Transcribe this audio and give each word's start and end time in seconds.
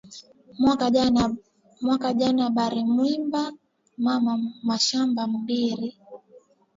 Mwaka 1.81 2.11
jana 2.15 2.45
bari 2.57 2.81
mwiba 2.93 3.43
mama 4.05 4.33
mashamba 4.67 5.21
mbiri 5.35 5.89